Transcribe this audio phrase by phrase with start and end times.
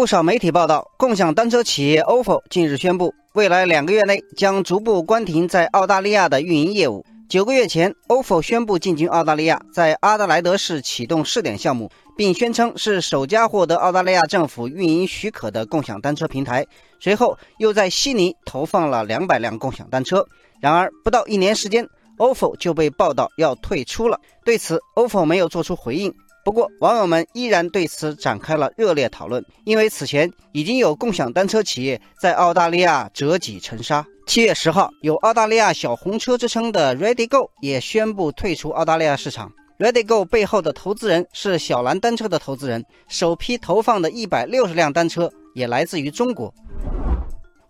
[0.00, 7.04] 不少媒体报道，共享单车企业 ofo 近日宣布，未来两个月内将逐步关停在澳大利亚的运营业务。
[7.28, 16.66] 九个月前，ofo 宣布进军澳大利亚，在阿德莱德市启动试点项目，并宣称是首家获得澳大利亚政府运营许可的共享单车平台。
[16.98, 20.26] 随后，又在悉尼投放了两百辆共享单车。
[20.62, 21.86] 然而，不到一年时间
[22.16, 24.18] ，ofo 就被报道要退出了。
[24.46, 26.10] 对此，ofo 没有做出回应。
[26.42, 34.04] 不过，网友们依然对此展开了热烈讨论，因为此前已经有共享单车企业在澳大利亚折戟沉沙。
[34.26, 39.52] 七月十号，有澳大利亚小红车之称的 ReadyGo 也宣布退出澳大利亚市场。
[39.78, 46.52] ReadyGo 背后的投资人是小蓝单车的投资人，首批投放的一百六十辆单车也来自于中国。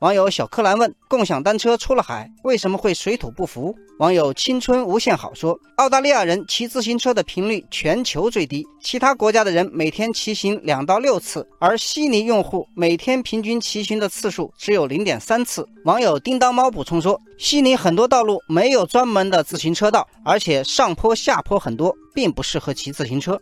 [0.00, 3.74] 网友小柯蓝问：共享单车出了海，为什么会水土不服？
[3.98, 15.68] 网友青春无限好说：澳大利亚人骑自行车的频率全球最低，其他国家的人每天骑行两到六次，而悉尼用户每天平均骑行的次数只有零点三次。
[15.84, 23.36] 网友叮当猫补充说：悉尼很多道路没有专门的自行车道，而且上坡下坡很多，并不适合骑自行车。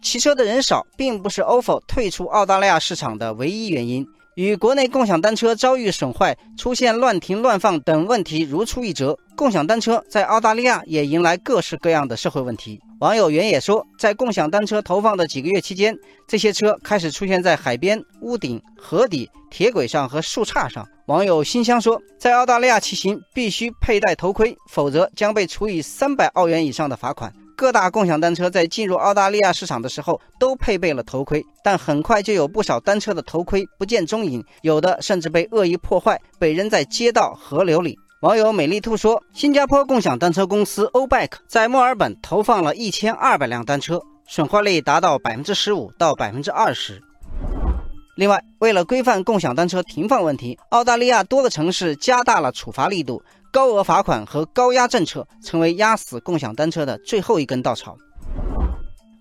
[0.00, 4.06] 骑车的人少，并不是 ofo 退出澳大利亚市场的唯一原因。
[4.38, 12.80] 与国内共享单车遭遇损坏、出现乱停乱放等问题如出一辙，共享单车在澳大利亚也迎来各式各样的社会问题。
[13.00, 15.92] 网友原野说，在共享单车投放的几个月期间，
[16.28, 20.86] 这些车开始出现在海边、屋顶、河底、铁轨上和树杈上。
[21.06, 27.32] 网友新香说，在澳大利亚骑行必须佩戴头盔，否则将被处以三百澳元以上的罚款。
[27.58, 37.98] 各大共享单车在进入澳大利亚市场的时候都配备了头盔，但很快就有不少单车的头盔不见踪影，有的甚至被恶意破坏，被扔在街道、河流里。
[38.22, 47.02] 网友美丽兔说：“新加坡共享单车公司 Obike 在墨尔本投放了一千二百辆单车，损坏率达到百分之十五到百分之二十。”
[48.18, 53.22] 另外，为了规范共享单车停放问题，澳大利亚多个城市加大了处罚力度。
[53.52, 57.96] 高额罚款和高压政策成为压死共享单车的最后一根稻草。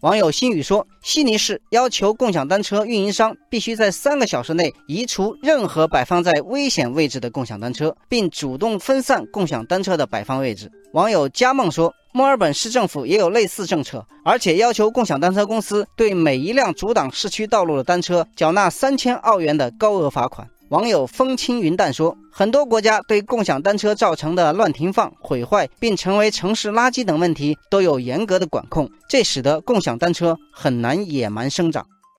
[0.01, 31.85] 网友心语说：“悉尼市要求共享单车运营商必须在三个小时内移除任何摆放在危险位置的共享单车，并主动分散共享单车的摆放位置。”网友佳梦说：“墨尔本市政府也有类似政策，而且要求共享单车公司对每一辆阻挡市区道路的单车缴纳三千澳元的高额罚款。”网友风轻云淡说：“很多国家对共享单车造成的乱停放、毁坏，并成为城市垃圾等问题都有严格的管控，这使得共享单车很难野蛮生长。”